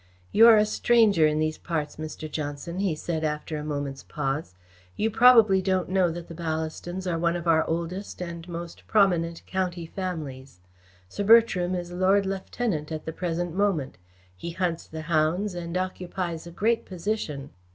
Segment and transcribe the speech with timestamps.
[0.31, 2.27] "You are a stranger in these parts, Mr.
[2.27, 4.55] Johnson," he said, after a moment's pause.
[4.95, 9.45] "You probably don't know that the Ballastons are one of our oldest and most prominent
[9.45, 10.59] county families.
[11.07, 13.99] Sir Bertram is Lord Lieutenant at the present moment.
[14.35, 17.51] He hunts the hounds and occupies a great position."